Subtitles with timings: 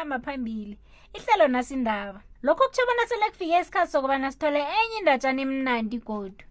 [0.00, 0.78] ukukhamba phambili
[1.14, 6.44] ihlelo nasindaba lokho kutsho bona sele kufike isikhathi sokubana sithole enye indatshana emnandi godu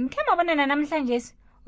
[0.00, 1.16] ngikhemba bonana namhlanje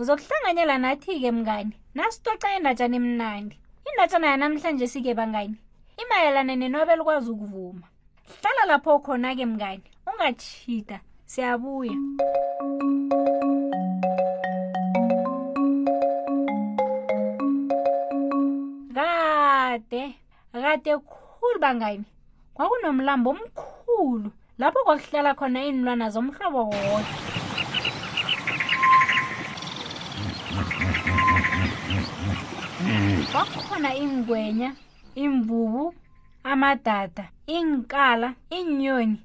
[0.01, 3.55] uzokuhlanganyela nathi-ke mngani nasitoca indatshana emnandi
[3.88, 5.56] indatshana yanamhlanje sike bangani
[6.02, 7.87] imayelana nenobela ukwazi ukuvuma
[8.41, 10.96] hlala lapho khona-ke mngani ungachita
[11.30, 13.20] siyabuya mm -hmm.
[20.71, 22.04] kade khulu bangani
[22.54, 27.15] kwakunomlambo omkhulu lapho kwakuhlala khona iinlwana zomhlobo woke
[33.32, 34.71] kwakukhona ingwenya
[35.24, 35.82] imvubu
[36.52, 37.24] amadada
[37.57, 39.16] iinkala iinyoni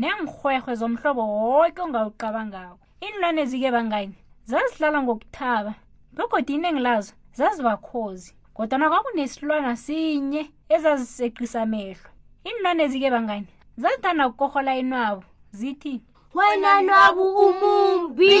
[0.00, 4.16] neenrhwerhwe zomhlobo woke ongawuqabangako iinlwane zike bangani
[4.50, 5.72] zazihlala ngokuthaba
[6.16, 10.42] begodi inengi lazo zazibakhozi kodwana kwakunesilwana sinye
[10.74, 12.08] ezaziseqisa amehlo
[12.46, 13.48] iinlwane zike bangani
[13.80, 15.24] zazithanda ukukorhola inwabo
[15.58, 15.94] zithi
[16.36, 18.32] wena nwabu umumbi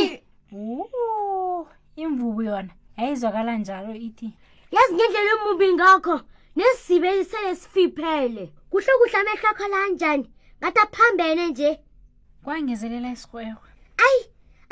[2.02, 4.28] imvubu yona yayizwakala njalo ithi
[4.74, 6.14] yazi ngendlela umumbi ngakho
[6.56, 11.70] nesisibe sele sifiphele kuhle kuhle amehlo akhola anjani ngathi aphambene nje
[12.44, 13.68] kwangezelela isikrwerwe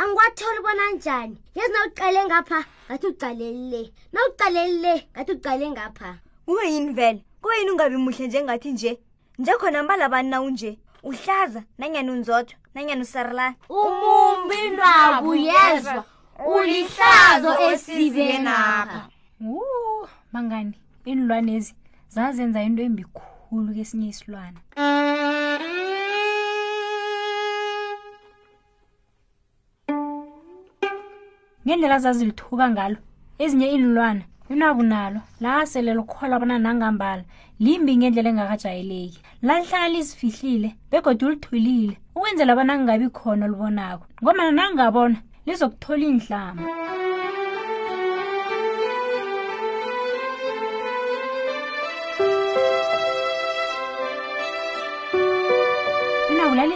[0.02, 3.82] angiwathola ubona njani yezi nawuqale ngapha ngathi uqalelile
[4.14, 6.10] nawuqalelile ngathi uqale ngapha
[6.46, 8.98] kube yini vele kube yini ungabi muhle njengathi nje
[9.38, 16.04] njekhona mbalabani nawu nje uhlaza nanyani unzotho nanyani usarlan umumbi nwabo yezwa
[16.56, 19.08] ulihlazo esibenapha
[20.32, 20.74] mangani
[21.06, 21.74] iinilwanezi
[22.08, 25.01] zazenza into embikhulu kesinye isilwana mm.
[31.66, 32.96] ngendlela zazilithuka ngalo
[33.44, 37.22] ezinye inilwana inabunalo lasele lukholwa bona nangambala
[37.64, 46.02] limbi ngendlela engakajayeleki lalihlala lizifihlile begode ulithulile ukwenzela bona kungabi khona olubonako ngomana nangabona lizokuthola
[46.06, 46.60] iyinhlama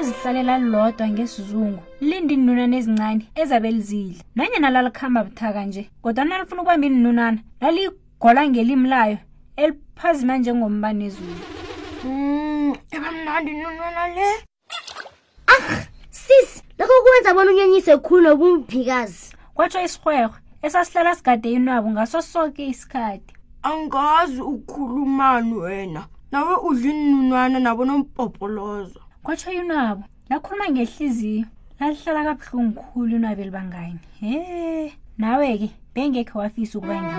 [0.06, 6.87] lizihlalela lodwa ngesizungu linda iinunana ezincane ezabe lizidle nanyana lalikhamba buthaka nje kodwana lifuna ukubamba
[6.87, 9.19] iinunana laliyigola ngelimi layo
[9.56, 11.34] eliphazima njengombani ezulu
[12.03, 14.28] hmm, ebamnandi inunana le
[15.53, 15.69] ah
[16.11, 23.34] sis lokho kwenza bona unyenyise khulu nobumphikazi kwatsho isirhwerhwe esasihlala sigade inwabo ngaso soke isikhathi
[23.62, 31.47] angazi ukhulumani wena nawe udla iinunwana nabonompopolozo kwatsho yunabo lakhuluma ngehliziyo
[31.81, 34.34] lalihlala kabuhlungu khulu unabo elibangani he
[35.19, 37.12] nawe-ke bengekhe wafisa ukuba ngi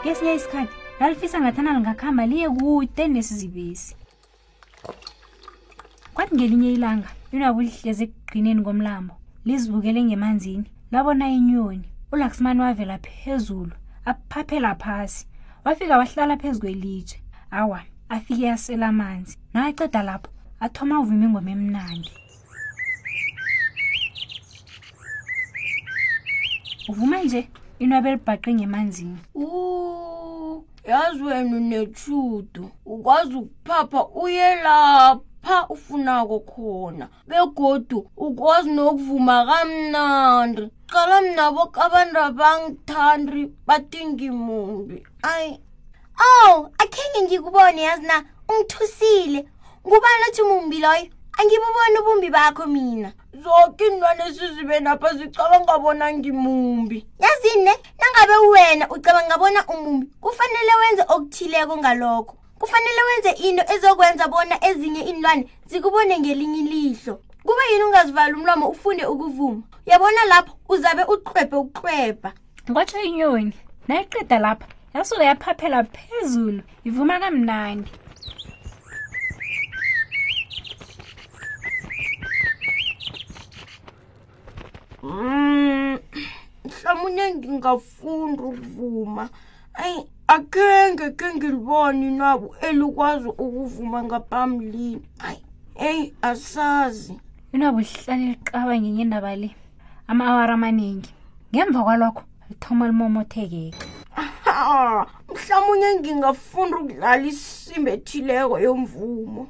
[0.00, 3.92] ngesinye isikhathi lalifisa ngathana lingakuhamba liye kude nesizibisi
[6.14, 9.14] kwathi ngelinye ilanga yunabo lihlezi ekugqineni komlambo
[9.46, 13.72] lizibukele ngemanzini labona inyoni ulaxman wavela phezulu
[14.04, 15.26] aphaphela phasi
[15.64, 17.18] wafika wahlala phezu kwelitshe
[17.50, 20.30] awa afike asela amanzi nawaceda lapho
[20.64, 22.10] athoma uvuma ingoma emnandi
[26.90, 27.42] uvuma nje
[27.82, 29.46] inwabe libhaqe ngemanzini u
[30.90, 41.46] yazi wena unetshudo ukwazi ukuphapha uye lapha ufunako khona begodu ukwazi nokuvuma kamnandi qala mina
[41.56, 45.50] boke abantu abangithandi badingimumbi ayi
[46.20, 48.16] ow oh, akhenge ngikubone yazi na
[48.48, 49.40] ungithusile
[49.86, 51.06] ngubani othi mumbi loyo
[51.38, 58.84] angibubona ubumbi bakho mina zoke inwane sizibe napha zicaba ngabona ngimumbi yazini ne nangabe wena
[58.90, 66.20] ucaba ngabona umumbi kufanele wenze okuthileko ngalokho kufanele wenze into ezokwenza bona ezinye inlwane zikubone
[66.20, 72.30] ngelinye ilihlo kube yini ungazivali umlomo ufunde ukuvuma uyabona lapho uzabe uqwebhe ukuqwebha
[72.70, 73.52] ngotsho inyoni
[73.88, 77.90] nayiqeda lapha yasuke yaphaphela phezulu ivuma kamnandi
[85.02, 85.98] um mm,
[86.66, 89.24] mhlawumunye ngingafundi ukuvuma
[89.82, 89.98] ayi
[90.34, 95.40] akhenge khe ngiliboni nabo elikwazi ukuvuma ngaphambilini ayi
[95.88, 97.14] eyi asazi
[97.52, 99.48] inabuhlale liqabange ngendaba le
[100.10, 101.10] ama-awara amaningi
[101.52, 103.74] ngemva kwalokho lithoma limomothekeke
[105.34, 109.42] mhlawumunye ngingafunda ukudlala isimba ethileko yomvumo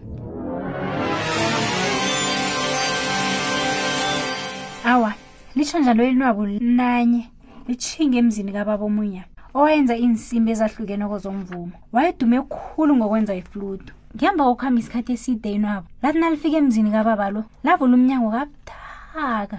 [4.90, 5.10] awa
[5.56, 6.42] litsho njalo linwabo
[6.78, 7.22] nanye
[7.68, 9.22] litshinge emzini kababa omunya
[9.58, 16.56] owayenza iinsimbi ezahlukeneko zomvumo wayedume khulu ngokwenza ifludu ngemva kokuhamba isikhathi eside inwabo lathi nalifika
[16.60, 19.58] emzini kababa lo lavula umnyango kabuthaka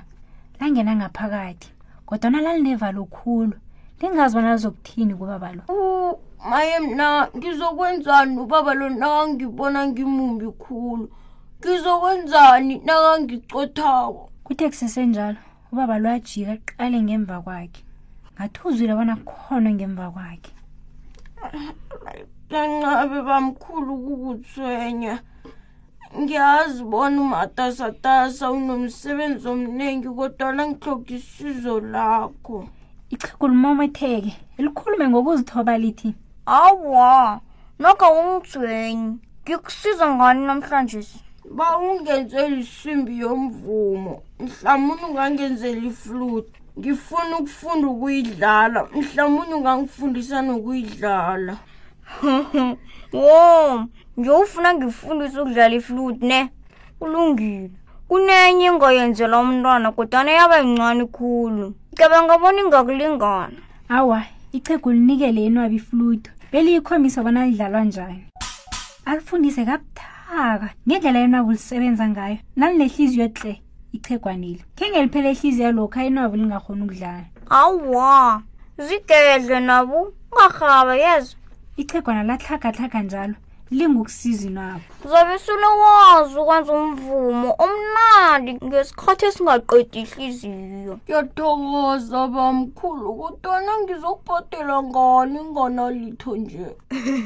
[0.59, 1.67] langena ngaphakathi
[2.07, 3.55] kodwana lalineva lokhulu
[4.00, 5.61] lingazibona lizokuthini kubaba lo
[6.50, 7.07] maye mna
[7.38, 11.05] ngizokwenzani ubaba lo nangibona ngimumbi khulu
[11.59, 15.38] ngizokwenzani nakangicothako kuthe kusesenjalo
[15.73, 17.81] ubaba lo ajika aqale ngemva kwakhe
[18.35, 20.51] ngathi uzwile abona kukhona ngemva kwakhe
[22.53, 25.15] kancabe bamkhulu kukutswenya
[26.19, 32.57] ngiyazi bona umatasatasa unomsebenzi omningi kodwa la ngihloga isizo lakho
[33.13, 36.09] ichikulumometheke elikhulume ngokuzithoba lithi
[36.63, 37.11] awa
[37.81, 39.11] noko ungitswenyi
[39.44, 41.00] ngikusiza ngani namhlanje
[41.57, 44.13] ba ungenzeli simbi yomvumo
[44.45, 51.55] mhlamuni ungangenzeli iflute ngifuna ukufunda ukuyidlala mhlamuni ungangifundisa nokuyidlala
[53.13, 53.85] wo
[54.17, 56.50] nje ufuna ngifundise ukudlala iflute ne
[57.00, 57.71] kulungile
[58.07, 63.57] kunenye ingayenzela umntwana kodwana yaba yincwani khulu cabanga bona ingakulingana
[63.89, 64.21] awa
[64.51, 68.27] icheg ulinikele enwabi iflute beliyikhombisa bona lidlalwa njani
[69.05, 73.61] alifundise kabuthaka ngendlela enwabi ulisebenza ngayo nalinehliziyo tle
[73.94, 78.41] ichegwanile khe ngeliphele ehliziyo yalokhu ayinwabi lingakhona ukudlala awa
[78.85, 81.35] zigedle nabo ungarhaba yezo
[81.78, 83.34] ichegwana latlhagatlhaga njalo
[83.78, 95.40] lingukusizi nabo zabe selewazi ukwenza umvumo omnandi ngesikhathi esingaqeda ihliziyo yathokoza bamkhulu kutana ngizokubhadela ngani
[95.50, 96.68] nganalitho nje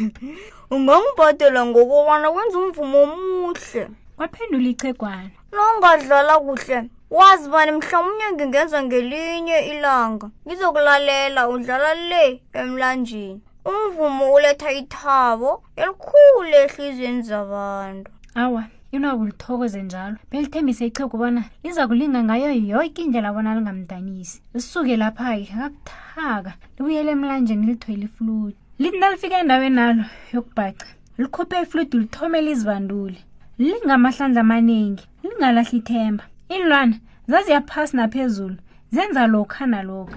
[0.76, 3.82] ungangibhadela ngokobana wenza umvumo omuhle
[4.20, 6.78] waphendula ichegwana nongadlala kuhle
[7.18, 12.26] wazi bani mhlawumnye ngingenza ngelinye ilanga ngizokulalela udlala le
[12.62, 13.42] emlanjeni
[13.76, 18.10] umvumo uletha ithabo elikhulu ehliziyweni zabantu
[18.42, 18.64] awa
[18.96, 27.10] inoabulithokoze njalo belithembise ichegubana liza kulinga ngayo yoke indlela abona lingamdanisi lisuke lapha-ke akabuthaka libuyele
[27.16, 30.04] emlanjeni lithoyela ifluti lithi nalifika endaweni nalo
[30.34, 30.88] yokubhaca
[31.22, 33.20] likhuphe ifluti lithome lizibandule
[33.66, 36.24] lingamahlandla amaningi lingalahla ithemba
[36.54, 36.96] iinlwana
[37.32, 38.58] zaziyaphasi naphezulu
[38.96, 40.16] zenza lokha nalokhu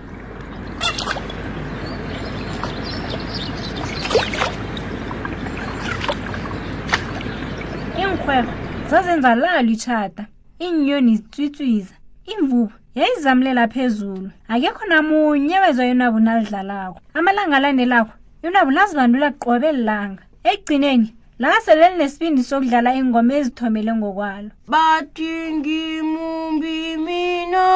[8.00, 8.52] iinkhwerha
[8.90, 10.22] zazenza lalitshata
[10.64, 11.94] iinyoni zitswitswiza
[12.32, 18.14] imvubu yayizamulela phezulu akekho namunye wezwa yonabu nalidlalako amalanga alandelakho
[18.44, 21.08] yonabu lazibandula qobelilanga ekugcineni
[21.42, 27.67] lakaseleli nesibindi sokudlala iingoma ezithomele ngokwalo bathingimumbi mina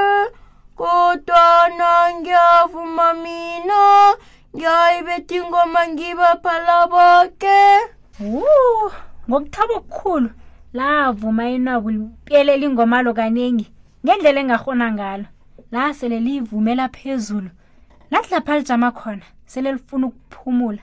[0.84, 3.82] kutona ngiyavuma mina
[4.56, 7.60] ngiyayibeta ingoma ngibaphala boke
[9.30, 10.30] ngokuthaba okukhulu
[10.78, 13.66] lavuma inabo lipyelela ingoma lo kaningi
[14.04, 15.25] ngendlela engahona ngalo
[15.74, 17.50] lasele liyivumela phezulu
[18.12, 20.82] ladlapha lijama khona sele lifuna ukuphumula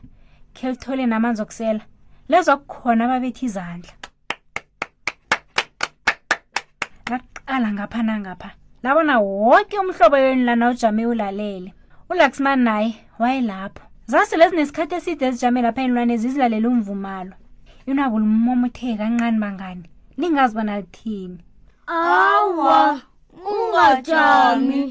[0.54, 1.82] khe lithole namanzi okusela
[2.30, 3.92] lezwa kukhona ababethi izandla
[7.10, 8.50] laqala ngapha nangapha
[8.82, 11.74] labona woke umhlobo yeni lana ujame ulalele
[12.10, 12.88] ulaxman naye
[13.20, 17.34] wayelapho zasele zinesikhathi eside ezijame lapha enilwane zizilalele umvumalo
[17.90, 19.86] inabo lumomotheke kancane bangani
[20.20, 21.38] lingazi bona lithini
[21.86, 23.00] awa
[23.50, 24.82] ungajami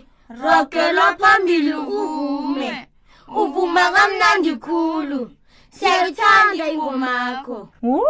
[0.44, 2.72] ragela phambili uvume
[3.42, 5.22] uvuma kamnandi khulu
[5.76, 8.04] siyayithanda ingomakho u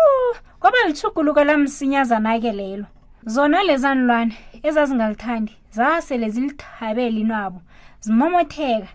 [0.60, 2.86] kwaba lithuguluko lamsinyazana ke lelo
[3.36, 4.36] zona lezanilwane
[4.68, 7.60] ezazingalithandi zasele zilithabeli inwabo
[8.04, 8.90] zimomotheka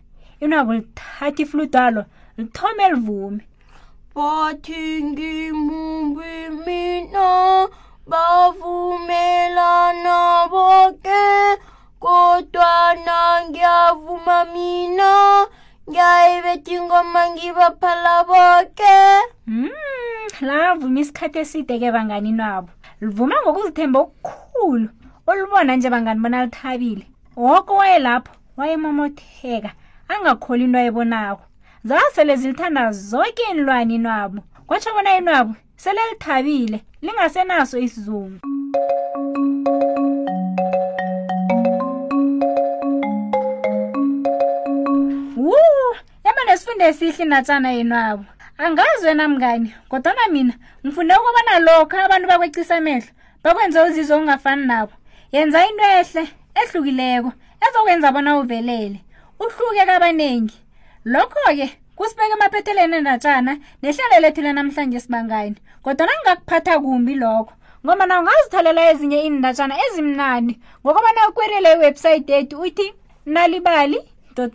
[0.45, 2.03] inwabo lithatha ifludalo
[2.39, 3.43] lithome livume
[4.17, 6.33] bathi ngimumbi
[6.67, 7.29] mina
[8.11, 10.19] bavumelana
[10.53, 11.21] boke
[12.03, 12.73] kodwa
[13.07, 15.11] na ngiyavuma mina
[15.89, 18.97] ngiyayibetha ingoma ngibaphala boke
[19.47, 19.69] um mm,
[20.49, 22.71] lavuma isikhathi eside ke banganinwabo
[23.05, 24.89] livume ngokuzithemba okukhulu
[25.31, 27.07] olubona nje bangani bona lithabile
[27.37, 29.71] woko waye lapho wayemomotheka
[30.13, 31.43] angakholi into ayebonako
[31.85, 38.39] zasele zilithanda zonke inilwani nwabo kwatsho bona inwabo sele lithabile lingasenaso isizungu
[45.37, 45.59] wu
[46.25, 48.25] yaba nesifunde esihle natshana yenwabo
[48.59, 53.11] angazwe namngani kodwana mina ngifunde ukubana lokho abantu bakwecisa amehlo
[53.43, 54.95] bakwenze uzizwe okungafani nabo
[55.35, 56.23] yenza into ehle
[56.61, 57.31] ehlukileko
[57.65, 58.99] ezokwenza bona uvelele
[59.45, 60.57] uhluke kabaningi
[61.13, 61.67] lokho-ke
[61.99, 69.19] kusibeka emaphetheleni endatshana nehlelo lethu lanamhlanje sibangani kodwana ngingakuphatha kumbi lokho ngoba na ungazitholela ezinye
[69.25, 72.87] iindatshana ezimnani ngokubana ukwerile iwebhsayithi ethu uthi
[73.33, 73.99] nalibali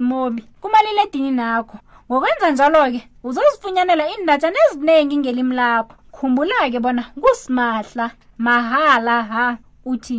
[0.10, 1.78] mobi kumalile edini nakho
[2.12, 8.06] ngokwenza njalo-ke uzozifunyanela iindatshana ezinengi ngelimi lakho khumbula-ke bona kusimahla
[8.46, 9.46] mahala ha
[9.92, 10.18] uthi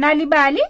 [0.00, 0.62] nalibali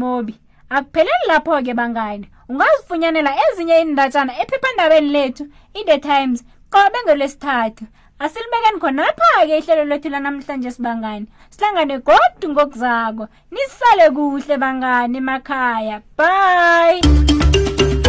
[0.00, 0.34] mobi
[0.76, 5.44] akupheleli lapho-ke bangani ungazifunyanela ezinye iindatshana ephephandabeni lethu
[5.78, 6.40] i-the times
[6.72, 7.84] qobe ngelwesithathu
[8.22, 18.03] asilibekeni khonapha-ke ihlelo lwethu lanamhlanje sibangani sihlangane godu ngokuzako nisale kuhle bangani emakhaya bye